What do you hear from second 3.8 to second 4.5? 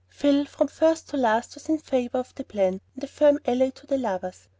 the lovers.